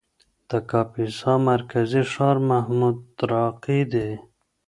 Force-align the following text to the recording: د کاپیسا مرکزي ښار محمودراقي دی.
د 0.49 0.51
کاپیسا 0.69 1.33
مرکزي 1.49 2.03
ښار 2.11 2.37
محمودراقي 2.49 3.81
دی. 3.93 4.09